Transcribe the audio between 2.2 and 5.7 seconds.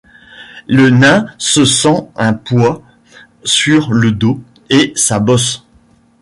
poids sur le dos, et sa bosse